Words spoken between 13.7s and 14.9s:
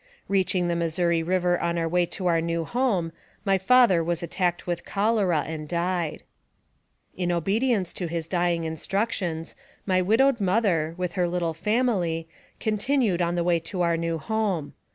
our new home.